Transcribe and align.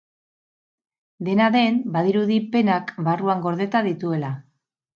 Dena 1.27 1.49
den, 1.57 1.77
badirudi 1.97 2.39
penak 2.57 2.91
barruan 3.11 3.47
gordeta 3.47 3.87
dituela. 3.93 4.35